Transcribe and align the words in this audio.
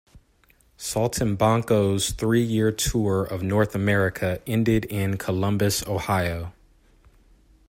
"Saltimbanco"'s 0.79 2.11
three-year 2.13 2.71
tour 2.71 3.23
of 3.23 3.43
North 3.43 3.75
America 3.75 4.41
ended 4.47 4.85
in 4.85 5.15
Columbus, 5.17 5.85
Ohio. 5.85 6.53